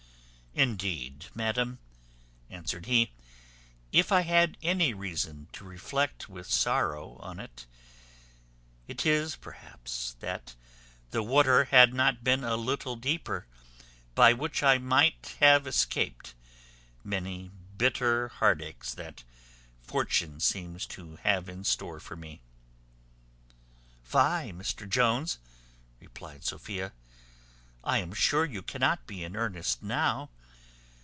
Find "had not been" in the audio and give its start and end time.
11.63-12.43